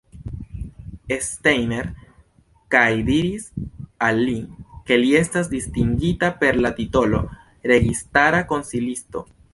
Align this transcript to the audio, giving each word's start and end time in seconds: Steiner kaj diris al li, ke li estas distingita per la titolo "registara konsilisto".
Steiner 1.25 1.89
kaj 2.75 2.87
diris 3.11 3.45
al 4.07 4.23
li, 4.29 4.35
ke 4.89 4.97
li 5.05 5.13
estas 5.23 5.53
distingita 5.55 6.33
per 6.43 6.61
la 6.67 6.73
titolo 6.81 7.21
"registara 7.75 8.45
konsilisto". 8.55 9.25